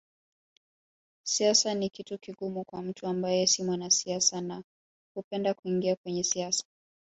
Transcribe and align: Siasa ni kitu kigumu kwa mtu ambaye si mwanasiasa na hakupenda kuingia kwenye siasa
Siasa 1.23 1.73
ni 1.73 1.89
kitu 1.89 2.17
kigumu 2.19 2.63
kwa 2.65 2.81
mtu 2.81 3.07
ambaye 3.07 3.47
si 3.47 3.63
mwanasiasa 3.63 4.41
na 4.41 4.63
hakupenda 5.13 5.53
kuingia 5.53 5.95
kwenye 5.95 6.23
siasa 6.23 6.65